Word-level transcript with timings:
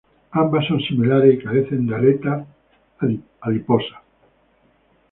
Ambas 0.31 0.65
son 0.65 0.79
similares 0.79 1.35
y 1.35 1.43
carecen 1.43 1.85
de 1.85 1.93
aleta 1.95 2.47
adiposa. 3.41 4.01